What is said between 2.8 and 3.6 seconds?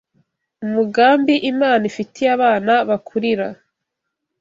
bakurira